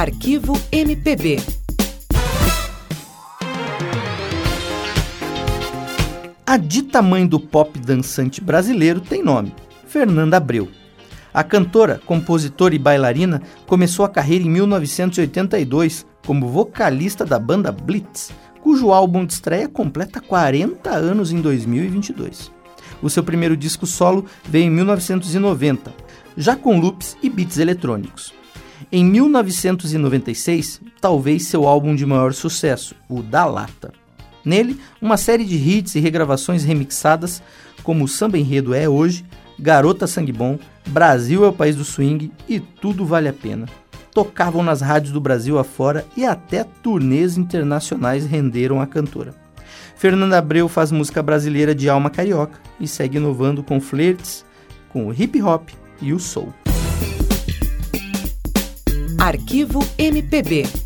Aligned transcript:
Arquivo 0.00 0.58
MPB. 0.72 1.36
A 6.46 6.56
dita 6.56 7.02
mãe 7.02 7.26
do 7.26 7.38
pop 7.38 7.78
dançante 7.78 8.40
brasileiro 8.40 9.02
tem 9.02 9.22
nome: 9.22 9.54
Fernanda 9.86 10.38
Abreu. 10.38 10.70
A 11.34 11.44
cantora, 11.44 12.00
compositora 12.06 12.74
e 12.74 12.78
bailarina 12.78 13.42
começou 13.66 14.02
a 14.02 14.08
carreira 14.08 14.42
em 14.42 14.48
1982 14.48 16.06
como 16.26 16.48
vocalista 16.48 17.26
da 17.26 17.38
banda 17.38 17.70
Blitz, 17.70 18.32
cujo 18.62 18.92
álbum 18.92 19.26
de 19.26 19.34
estreia 19.34 19.68
completa 19.68 20.18
40 20.18 20.88
anos 20.88 21.30
em 21.30 21.42
2022. 21.42 22.50
O 23.02 23.10
seu 23.10 23.22
primeiro 23.22 23.54
disco 23.54 23.86
solo 23.86 24.24
veio 24.48 24.64
em 24.64 24.70
1990, 24.70 25.92
já 26.38 26.56
com 26.56 26.80
loops 26.80 27.18
e 27.22 27.28
beats 27.28 27.58
eletrônicos. 27.58 28.39
Em 28.92 29.04
1996, 29.04 30.80
talvez 31.00 31.46
seu 31.46 31.64
álbum 31.68 31.94
de 31.94 32.04
maior 32.04 32.34
sucesso, 32.34 32.96
o 33.08 33.22
Da 33.22 33.44
Lata. 33.44 33.92
Nele, 34.44 34.80
uma 35.00 35.16
série 35.16 35.44
de 35.44 35.54
hits 35.56 35.94
e 35.94 36.00
regravações 36.00 36.64
remixadas, 36.64 37.40
como 37.84 38.08
Samba 38.08 38.36
Enredo 38.36 38.74
é 38.74 38.88
hoje, 38.88 39.24
Garota 39.56 40.08
Sangue 40.08 40.32
Bom, 40.32 40.58
Brasil 40.88 41.44
é 41.44 41.48
o 41.48 41.52
País 41.52 41.76
do 41.76 41.84
Swing 41.84 42.32
e 42.48 42.58
Tudo 42.58 43.06
Vale 43.06 43.28
a 43.28 43.32
Pena. 43.32 43.66
Tocavam 44.12 44.60
nas 44.60 44.80
rádios 44.80 45.12
do 45.12 45.20
Brasil 45.20 45.56
afora 45.56 46.04
e 46.16 46.24
até 46.24 46.64
turnês 46.64 47.38
internacionais 47.38 48.26
renderam 48.26 48.80
a 48.80 48.88
cantora. 48.88 49.32
Fernanda 49.94 50.38
Abreu 50.38 50.66
faz 50.66 50.90
música 50.90 51.22
brasileira 51.22 51.76
de 51.76 51.88
alma 51.88 52.10
carioca 52.10 52.58
e 52.80 52.88
segue 52.88 53.18
inovando 53.18 53.62
com 53.62 53.80
flirts, 53.80 54.44
com 54.88 55.06
o 55.06 55.12
hip 55.12 55.40
hop 55.40 55.68
e 56.02 56.12
o 56.12 56.18
soul. 56.18 56.52
Arquivo 59.20 59.84
MPB 59.98 60.79